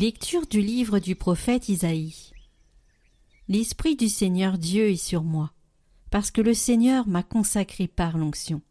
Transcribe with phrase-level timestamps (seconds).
[0.00, 2.30] Lecture du livre du prophète Isaïe.
[3.48, 5.52] L'Esprit du Seigneur Dieu est sur moi,
[6.12, 8.62] parce que le Seigneur m'a consacré par l'onction.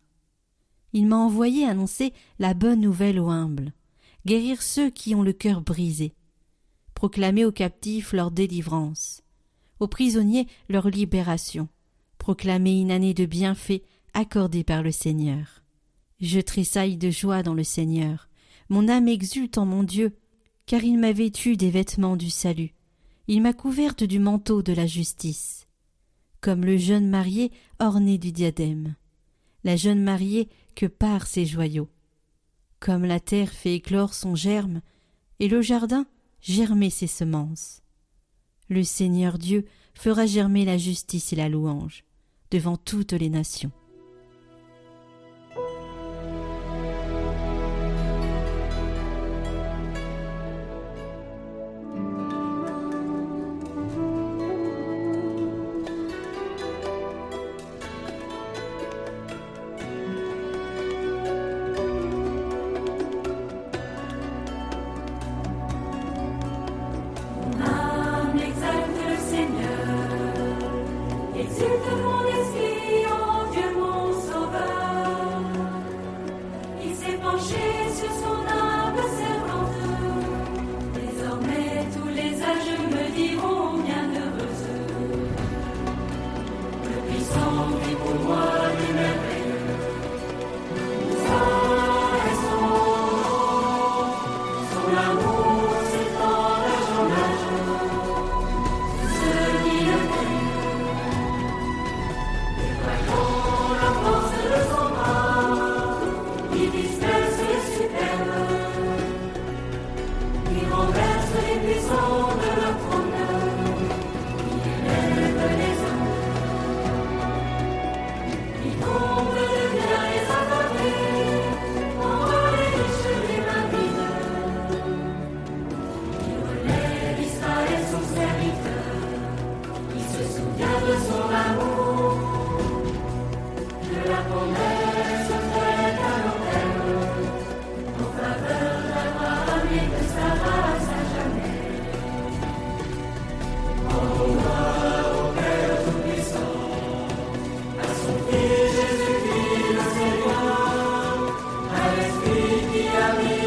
[0.93, 3.73] Il m'a envoyé annoncer la bonne nouvelle aux humbles,
[4.25, 6.13] guérir ceux qui ont le cœur brisé,
[6.93, 9.21] proclamer aux captifs leur délivrance,
[9.81, 11.67] aux prisonniers leur libération,
[12.19, 15.61] proclamer une année de bienfaits accordée par le Seigneur.
[16.21, 18.29] Je tressaille de joie dans le Seigneur,
[18.69, 20.15] mon âme exulte en mon Dieu,
[20.67, 22.73] car il m'a vêtu des vêtements du salut,
[23.27, 25.65] il m'a couverte du manteau de la justice,
[26.41, 28.95] comme le jeune marié orné du diadème,
[29.63, 31.89] la jeune mariée que par ses joyaux,
[32.81, 34.81] comme la terre fait éclore son germe,
[35.39, 36.05] et le jardin
[36.41, 37.81] germer ses semences.
[38.69, 42.03] Le Seigneur Dieu fera germer la justice et la louange
[42.51, 43.71] devant toutes les nations.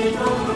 [0.02, 0.49] Lord.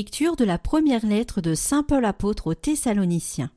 [0.00, 3.50] Lecture de la première lettre de Saint Paul apôtre aux Thessaloniciens.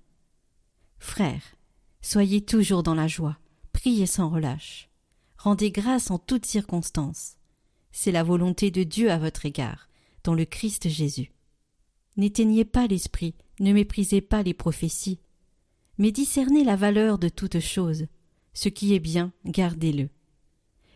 [0.99, 1.55] Frères,
[2.01, 3.37] soyez toujours dans la joie,
[3.71, 4.89] priez sans relâche,
[5.37, 7.37] rendez grâce en toutes circonstances.
[7.93, 9.87] C'est la volonté de Dieu à votre égard,
[10.25, 11.31] dans le Christ Jésus.
[12.17, 15.21] N'éteignez pas l'esprit, ne méprisez pas les prophéties,
[15.97, 18.07] mais discernez la valeur de toute chose.
[18.51, 20.09] Ce qui est bien, gardez-le.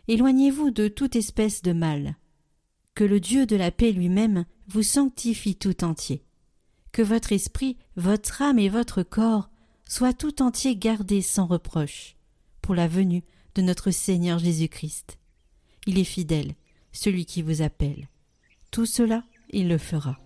[0.08, 2.16] Éloignez-vous de toute espèce de mal.
[2.94, 6.22] Que le Dieu de la paix lui-même vous sanctifie tout entier.
[6.92, 9.50] Que votre esprit, votre âme et votre corps
[9.88, 12.16] soient tout entiers gardés sans reproche,
[12.60, 13.24] pour la venue
[13.54, 15.18] de notre Seigneur Jésus-Christ.
[15.86, 16.54] Il est fidèle,
[16.92, 18.08] celui qui vous appelle.
[18.70, 20.18] Tout cela, il le fera.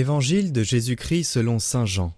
[0.00, 2.16] Évangile de Jésus-Christ selon Saint Jean.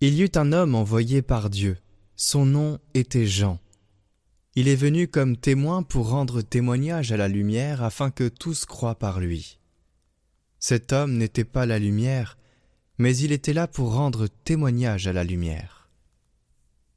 [0.00, 1.76] Il y eut un homme envoyé par Dieu.
[2.14, 3.58] Son nom était Jean.
[4.54, 8.94] Il est venu comme témoin pour rendre témoignage à la lumière afin que tous croient
[8.94, 9.58] par lui.
[10.60, 12.38] Cet homme n'était pas la lumière,
[12.98, 15.90] mais il était là pour rendre témoignage à la lumière.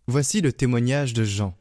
[0.05, 1.57] Voici le témoignage de Jean.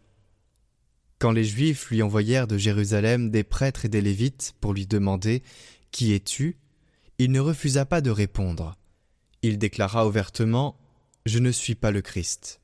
[1.19, 5.43] Quand les Juifs lui envoyèrent de Jérusalem des prêtres et des Lévites pour lui demander
[5.91, 6.58] Qui es-tu?
[7.19, 8.76] Il ne refusa pas de répondre.
[9.43, 10.79] Il déclara ouvertement
[11.26, 12.61] Je ne suis pas le Christ.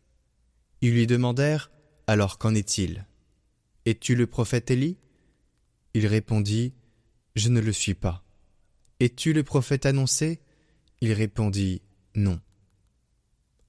[0.81, 1.71] Ils lui demandèrent
[2.06, 3.06] Alors qu'en est-il?
[3.85, 4.97] Es-tu le prophète Élie?
[5.93, 6.73] Il répondit
[7.35, 8.25] Je ne le suis pas.
[9.01, 10.41] Es-tu le prophète annoncé?
[11.01, 11.83] Il répondit
[12.15, 12.41] Non.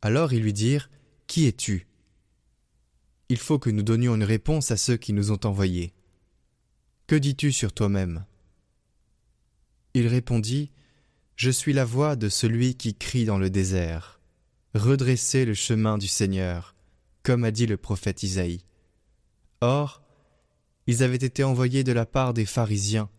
[0.01, 0.89] Alors ils lui dirent
[1.25, 1.87] Qui es-tu?
[3.29, 5.93] Il faut que nous donnions une réponse à ceux qui nous ont envoyés.
[7.07, 8.25] Que dis-tu sur toi-même?
[9.95, 10.71] Il répondit
[11.37, 14.19] Je suis la voix de celui qui crie dans le désert.
[14.73, 16.75] Redressez le chemin du Seigneur,
[17.23, 18.65] comme a dit le prophète Isaïe.
[19.61, 20.03] Or,
[20.85, 23.09] ils avaient été envoyés de la part des pharisiens.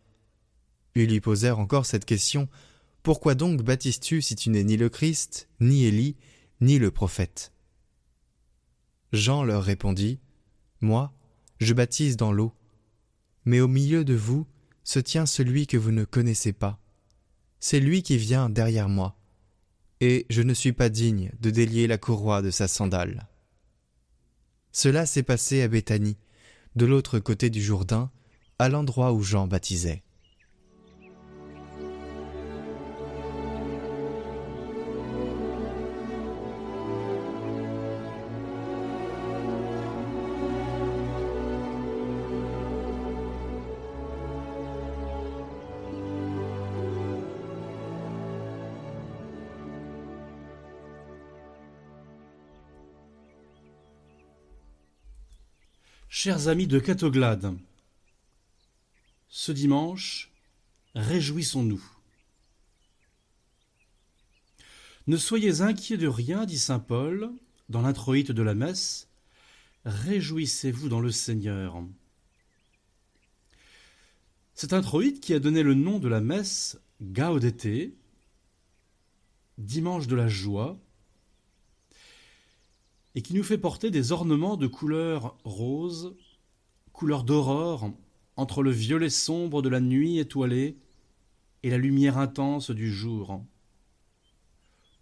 [0.95, 2.47] Ils lui posèrent encore cette question
[3.03, 6.15] Pourquoi donc baptises-tu si tu n'es ni le Christ, ni Élie,
[6.61, 7.53] ni le prophète?
[9.15, 10.21] Jean leur répondit
[10.83, 11.11] Moi,
[11.59, 12.53] je baptise dans l'eau,
[13.47, 14.47] mais au milieu de vous
[14.87, 16.79] se tient celui que vous ne connaissez pas.
[17.59, 19.19] C'est lui qui vient derrière moi,
[20.01, 23.27] et je ne suis pas digne de délier la courroie de sa sandale.
[24.71, 26.17] Cela s'est passé à Béthanie,
[26.77, 28.13] de l'autre côté du Jourdain,
[28.61, 30.05] à l'endroit où Jean baptisait.
[56.19, 57.55] Chers amis de Catoglade,
[59.29, 60.33] ce dimanche,
[60.95, 61.85] réjouissons-nous.
[65.09, 67.31] Ne soyez inquiets de rien, dit saint Paul,
[67.69, 69.09] dans l'introïte de la messe,
[69.85, 71.85] réjouissez-vous dans le Seigneur.
[74.55, 77.93] Cet introïte qui a donné le nom de la messe Gaudete,
[79.59, 80.79] dimanche de la joie,
[83.17, 86.15] et qui nous fait porter des ornements de couleur rose,
[86.93, 87.91] couleur d'aurore,
[88.37, 90.77] entre le violet sombre de la nuit étoilée
[91.63, 93.43] et la lumière intense du jour.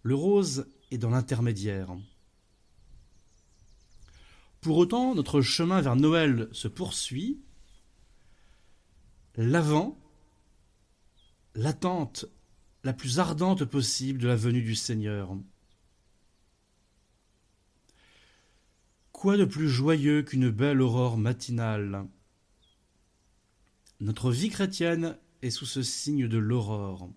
[0.01, 1.93] Le rose est dans l'intermédiaire.
[4.61, 7.41] Pour autant, notre chemin vers Noël se poursuit.
[9.35, 9.99] L'avant,
[11.53, 12.27] l'attente
[12.85, 15.35] la plus ardente possible de la venue du Seigneur.
[19.25, 22.07] Quoi de plus joyeux qu'une belle aurore matinale?
[23.99, 27.09] Notre vie chrétienne est sous ce signe de l'aurore.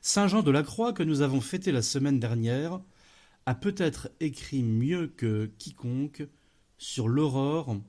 [0.00, 2.80] Saint Jean de la Croix, que nous avons fêté la semaine dernière,
[3.46, 6.26] a peut-être écrit mieux que quiconque
[6.76, 7.80] sur l'aurore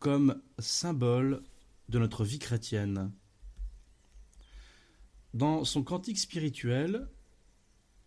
[0.00, 1.44] comme symbole
[1.90, 3.12] de notre vie chrétienne.
[5.32, 7.08] Dans son cantique spirituel,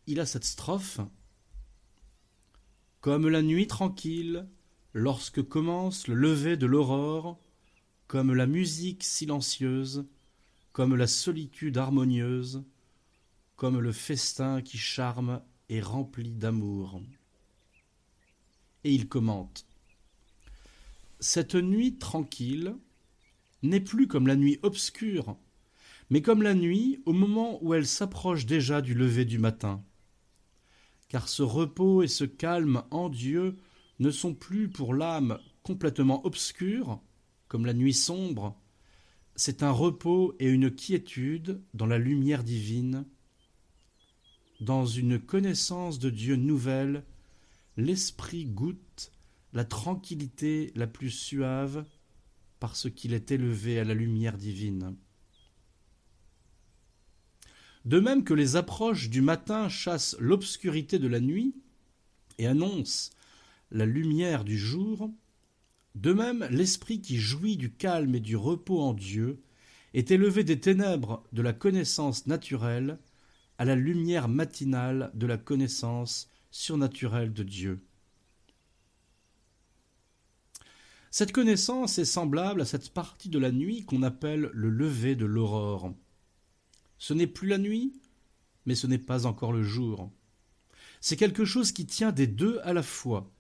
[0.08, 1.00] il a cette strophe
[3.02, 4.46] comme la nuit tranquille,
[4.94, 7.40] lorsque commence le lever de l'aurore,
[8.08, 10.06] comme la musique silencieuse,
[10.74, 12.64] comme la solitude harmonieuse,
[13.56, 17.02] comme le festin qui charme et remplit d'amour.
[18.84, 19.66] Et il commente
[21.20, 22.76] Cette nuit tranquille
[23.64, 25.38] n'est plus comme la nuit obscure,
[26.10, 29.84] mais comme la nuit au moment où elle s'approche déjà du lever du matin
[31.10, 33.58] car ce repos et ce calme en Dieu
[34.00, 37.02] ne sont plus pour l'âme complètement obscurs,
[37.48, 38.56] comme la nuit sombre,
[39.36, 43.06] c'est un repos et une quiétude dans la lumière divine,
[44.60, 47.06] dans une connaissance de Dieu nouvelle,
[47.78, 49.12] l'esprit goûte
[49.54, 51.86] la tranquillité la plus suave
[52.60, 54.96] parce qu'il est élevé à la lumière divine.
[57.86, 61.56] De même que les approches du matin chassent l'obscurité de la nuit
[62.38, 63.12] et annoncent
[63.72, 65.12] la lumière du jour,
[65.96, 69.42] de même l'esprit qui jouit du calme et du repos en Dieu
[69.94, 73.00] est élevé des ténèbres de la connaissance naturelle
[73.58, 77.84] à la lumière matinale de la connaissance surnaturelle de Dieu.
[81.12, 85.26] Cette connaissance est semblable à cette partie de la nuit qu'on appelle le lever de
[85.26, 85.94] l'aurore.
[87.00, 87.94] Ce n'est plus la nuit,
[88.66, 90.12] mais ce n'est pas encore le jour.
[91.02, 93.32] C'est quelque chose qui tient des deux à la fois.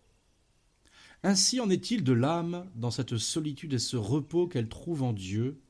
[1.24, 5.62] Ainsi en est-il de l'âme dans cette solitude et ce repos qu'elle trouve en Dieu.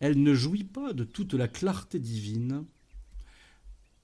[0.00, 2.64] Elle ne jouit pas de toute la clarté divine,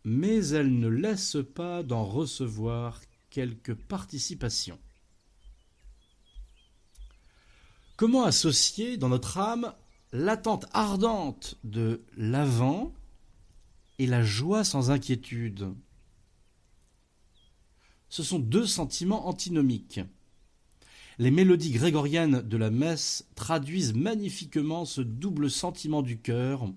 [0.04, 3.00] mais elle ne laisse pas d'en recevoir
[3.30, 4.78] quelque participation.
[7.96, 9.72] Comment associer dans notre âme
[10.14, 12.94] l'attente ardente de l'avant
[13.98, 15.74] et la joie sans inquiétude.
[18.08, 20.00] Ce sont deux sentiments antinomiques.
[21.18, 26.68] Les mélodies grégoriennes de la messe traduisent magnifiquement ce double sentiment du cœur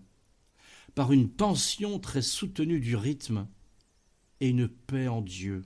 [0.96, 3.48] par une tension très soutenue du rythme
[4.40, 5.64] et une paix en Dieu,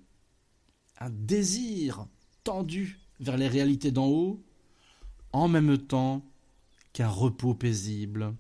[1.00, 2.06] un désir
[2.44, 4.44] tendu vers les réalités d'en haut,
[5.32, 6.26] en même temps
[6.94, 8.36] qu'un repos paisible.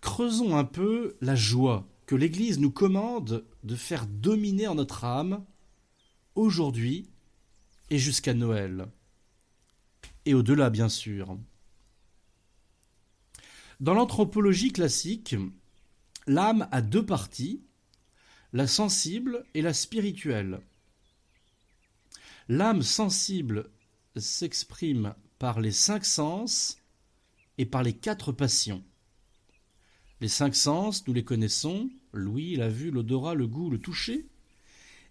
[0.00, 5.44] Creusons un peu la joie que l'Église nous commande de faire dominer en notre âme
[6.34, 7.08] aujourd'hui
[7.90, 8.86] et jusqu'à Noël,
[10.26, 11.38] et au-delà bien sûr.
[13.80, 15.36] Dans l'anthropologie classique,
[16.26, 17.62] l'âme a deux parties,
[18.52, 20.60] la sensible et la spirituelle.
[22.48, 23.70] L'âme sensible
[24.16, 26.78] s'exprime par les cinq sens
[27.58, 28.82] et par les quatre passions.
[30.22, 34.26] Les cinq sens, nous les connaissons, l'ouïe, la vue, l'odorat, le goût, le toucher,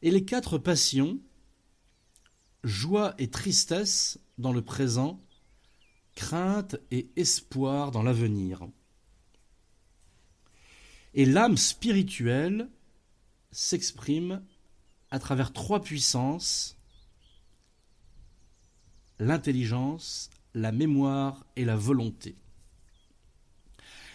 [0.01, 1.19] et les quatre passions,
[2.63, 5.21] joie et tristesse dans le présent,
[6.15, 8.67] crainte et espoir dans l'avenir.
[11.13, 12.71] Et l'âme spirituelle
[13.51, 14.43] s'exprime
[15.11, 16.75] à travers trois puissances,
[19.20, 22.36] l'intelligence, la mémoire et la volonté.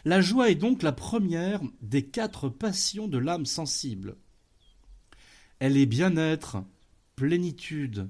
[0.04, 4.16] La joie est donc la première des quatre passions de l'âme sensible.
[5.58, 6.58] Elle est bien-être,
[7.16, 8.08] plénitude,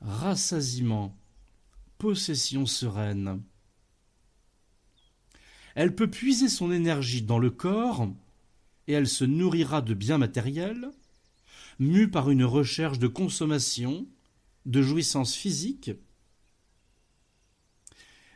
[0.00, 1.16] rassasiement,
[1.98, 3.42] possession sereine.
[5.74, 8.08] Elle peut puiser son énergie dans le corps
[8.88, 10.90] et elle se nourrira de biens matériels,
[11.78, 14.06] mue par une recherche de consommation,
[14.66, 15.92] de jouissance physique.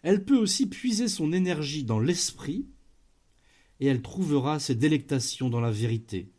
[0.02, 2.66] Elle peut aussi puiser son énergie dans l'esprit
[3.80, 6.32] et elle trouvera ses délectations dans la vérité.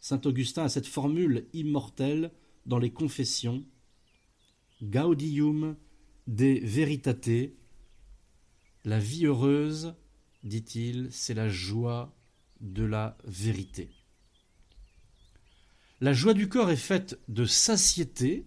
[0.00, 2.32] Saint Augustin a cette formule immortelle
[2.66, 3.64] dans les confessions
[4.82, 5.76] Gaudium
[6.26, 7.52] de veritate.
[8.84, 9.94] La vie heureuse,
[10.42, 12.16] dit-il, c'est la joie
[12.60, 13.90] de la vérité.
[16.00, 18.46] La joie du corps est faite de satiété,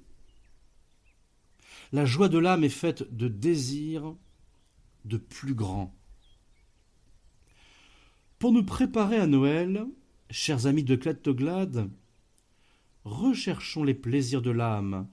[1.94, 4.16] la joie de l'âme est faite de désir
[5.06, 5.96] de plus grand.
[8.40, 9.86] Pour nous préparer à Noël,
[10.32, 11.92] chers amis de Clatteglade,
[13.06, 15.08] recherchons les plaisirs de l'âme,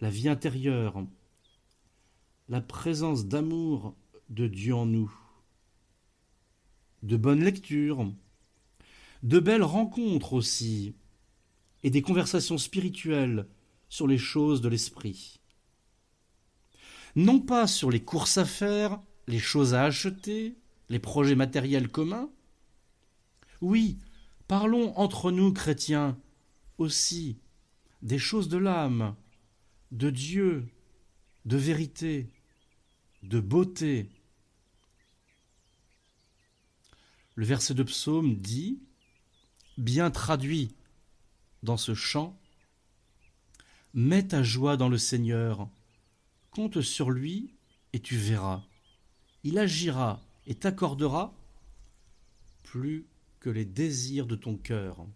[0.00, 1.06] la vie intérieure,
[2.48, 3.94] la présence d'amour
[4.28, 5.14] de Dieu en nous,
[7.04, 8.12] de bonnes lectures,
[9.22, 10.96] de belles rencontres aussi,
[11.84, 13.46] et des conversations spirituelles
[13.88, 15.39] sur les choses de l'esprit.
[17.16, 20.56] Non pas sur les courses à faire, les choses à acheter,
[20.88, 22.30] les projets matériels communs
[23.60, 23.98] Oui,
[24.48, 26.18] parlons entre nous, chrétiens,
[26.78, 27.38] aussi
[28.02, 29.14] des choses de l'âme,
[29.92, 30.68] de Dieu,
[31.44, 32.30] de vérité,
[33.22, 34.08] de beauté.
[37.34, 38.80] Le verset de psaume dit,
[39.78, 40.74] bien traduit
[41.62, 42.36] dans ce chant,
[43.92, 45.68] Mets ta joie dans le Seigneur,
[46.50, 47.54] compte sur lui
[47.92, 48.62] et tu verras.
[49.44, 51.32] Il agira et t'accordera
[52.62, 53.06] plus
[53.40, 55.06] que les désirs de ton cœur.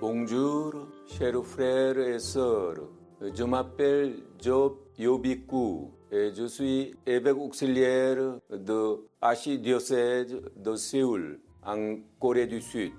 [0.00, 2.88] Bonjour, chers frères et sœurs.
[3.20, 12.60] Je m'appelle Job Yobiku je suis évêque auxiliaire de Archidiocèse de Séoul, en Corée du
[12.62, 12.92] Sud.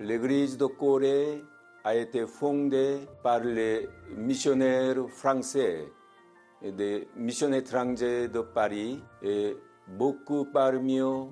[0.00, 1.42] L'église de Corée
[1.84, 5.86] a été fondée par les missionnaires français
[6.62, 11.26] et des missionnaires étrangers de Paris et beaucoup parmi eux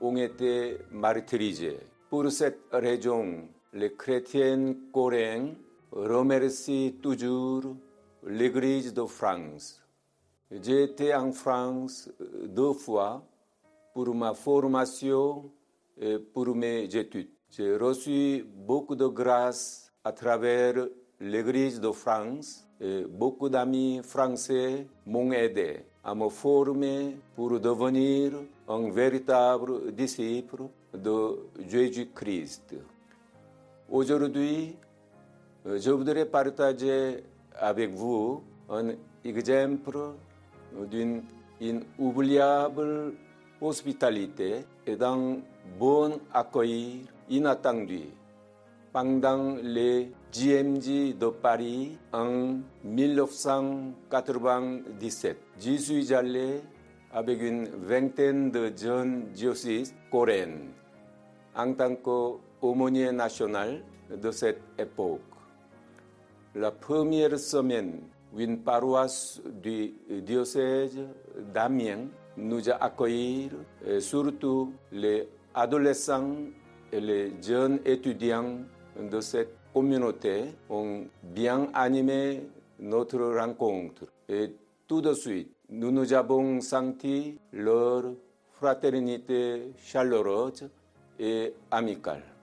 [0.00, 1.78] ont été martyrisés.
[2.10, 5.54] Pour cette raison, les chrétiens coréens
[5.92, 7.76] remercient toujours
[8.24, 9.85] l'Église de France.
[10.48, 12.08] J'ai été en France
[12.44, 13.20] deux fois
[13.92, 15.50] pour ma formation
[16.00, 17.30] et pour mes études.
[17.50, 20.86] J'ai reçu beaucoup de grâce à travers
[21.18, 28.34] l'Église de France et beaucoup d'amis français m'ont aidé à me former pour devenir
[28.68, 32.76] un véritable disciple de Jésus-Christ.
[33.90, 34.76] Aujourd'hui,
[35.64, 38.90] je voudrais partager avec vous un
[39.24, 40.14] exemple
[40.90, 41.22] d'une
[41.60, 43.12] inoubliable
[43.60, 45.36] hospitalité et d'un
[45.78, 48.04] bon accueil inattendu
[48.92, 55.36] pendant les GMG de Paris en 1997.
[55.58, 56.60] J'y suis allé
[57.12, 60.58] avec une vingtaine de jeunes diocèses coréens
[61.54, 65.20] en tant qu'aumônier national de cette époque.
[66.54, 68.00] La première semaine,
[68.38, 70.98] une paroisse du diocèse
[71.54, 73.50] d'Amiens nous a accueillis,
[73.86, 76.36] et surtout les adolescents
[76.92, 78.58] et les jeunes étudiants
[79.00, 82.42] de cette communauté ont bien animé
[82.78, 84.04] notre rencontre.
[84.28, 84.54] Et
[84.86, 88.04] tout de suite, nous nous avons senti leur
[88.52, 90.68] fraternité chaleureuse
[91.18, 92.35] et amicale.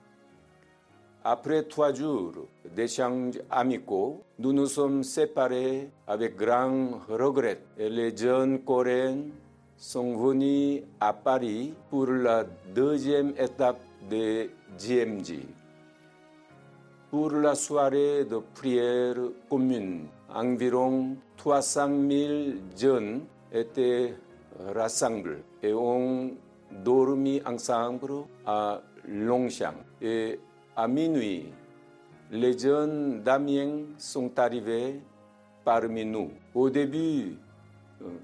[7.79, 9.19] Et les jeunes Coréens
[9.77, 12.43] sont venus à Paris pour la
[12.75, 15.47] deuxième étape de GMG.
[17.09, 19.15] Pour la soirée de prière
[19.49, 22.33] commune, environ 300 000
[22.75, 23.21] jeunes
[23.53, 24.13] étaient
[24.75, 26.31] rassemblés et ont
[26.69, 29.75] dormi ensemble à Longchamp.
[30.01, 30.37] Et
[30.75, 31.45] à minuit,
[32.31, 34.99] les jeunes d'Amiens sont arrivés
[35.63, 36.31] parmi nous.
[36.55, 37.35] Au début,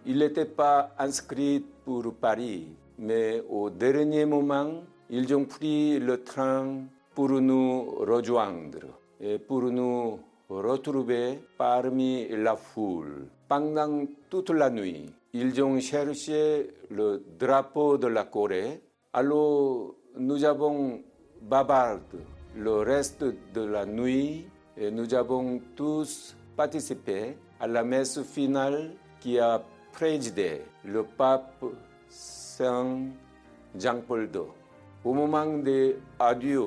[0.06, 6.86] ils n'étaient pas inscrits pour Paris, mais au dernier moment, ils ont pris le train
[7.14, 8.80] pour nous rejoindre
[9.22, 13.28] et pour nous retrouver parmi la foule.
[13.48, 18.82] Pendant toute la nuit, ils ont cherché le drapeau de la Corée.
[19.14, 21.02] Alors, nous avons
[21.42, 22.18] bavardé
[22.56, 24.48] le reste de la nuit
[24.92, 31.64] nous avons tous participé à la messe finale qui a présidé le pape
[32.08, 33.00] Saint
[33.78, 34.42] Jean-Paul II.
[35.04, 36.64] Au moment de adieu,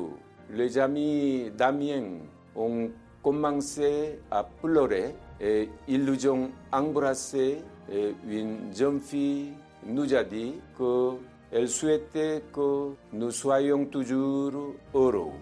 [0.50, 2.18] les amis d'Amiens
[2.54, 2.90] ont
[3.22, 7.58] commencé à pleurer et ils nous ont embrassé
[7.90, 9.52] et une jeune fille
[9.86, 15.32] nous a dit qu'elle souhaitait que nous soyons toujours heureux.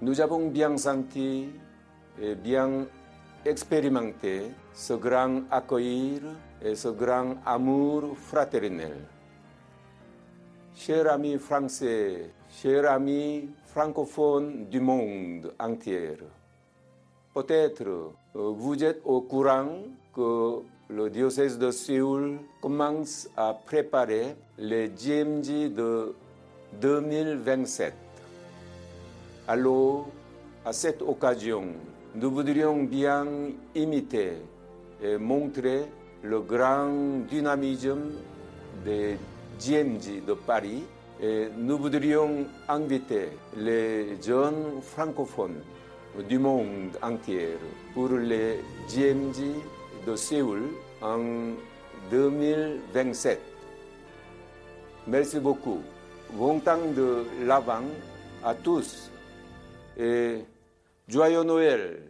[0.00, 1.48] Nous avons bien senti
[2.22, 2.86] et bien
[3.44, 6.22] expérimenté ce grand accueil
[6.62, 8.94] et ce grand amour fraternel.
[10.76, 16.12] Chers amis français, chers amis francophones du monde entier,
[17.34, 19.82] peut-être euh, vous êtes au courant
[20.14, 26.14] que le diocèse de Séoul commence à préparer les GMG de
[26.80, 28.07] 2027.
[29.50, 30.06] Alors,
[30.62, 31.68] à cette occasion,
[32.14, 33.26] nous voudrions bien
[33.74, 34.32] imiter
[35.02, 35.86] et montrer
[36.22, 38.10] le grand dynamisme
[38.84, 39.16] des
[39.58, 40.82] GMG de Paris
[41.18, 45.62] et nous voudrions inviter les jeunes francophones
[46.28, 47.56] du monde entier
[47.94, 49.54] pour les GMG
[50.06, 50.60] de Séoul
[51.00, 51.20] en
[52.10, 53.40] 2027.
[55.06, 55.78] Merci beaucoup.
[56.34, 57.88] Bon temps de l'avant
[58.44, 59.10] à tous
[59.98, 60.44] et
[61.08, 62.00] joyeux Noël